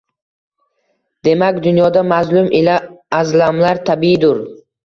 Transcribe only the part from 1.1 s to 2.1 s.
Demak, dunyoda